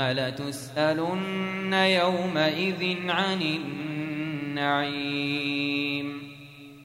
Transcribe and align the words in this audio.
لتسألن 0.00 1.72
يومئذ 1.72 3.10
عن 3.10 3.42
النعيم. 4.56 6.35